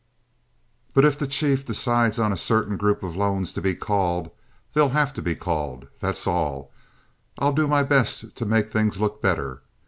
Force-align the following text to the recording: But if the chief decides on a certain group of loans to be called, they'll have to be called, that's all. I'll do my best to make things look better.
But 0.95 1.05
if 1.05 1.15
the 1.15 1.27
chief 1.27 1.63
decides 1.63 2.17
on 2.17 2.33
a 2.33 2.35
certain 2.35 2.75
group 2.75 3.03
of 3.03 3.15
loans 3.15 3.53
to 3.53 3.61
be 3.61 3.75
called, 3.75 4.31
they'll 4.73 4.89
have 4.97 5.13
to 5.13 5.21
be 5.21 5.35
called, 5.35 5.89
that's 5.99 6.25
all. 6.25 6.71
I'll 7.37 7.53
do 7.53 7.67
my 7.67 7.83
best 7.83 8.35
to 8.35 8.45
make 8.47 8.71
things 8.71 8.99
look 8.99 9.21
better. 9.21 9.61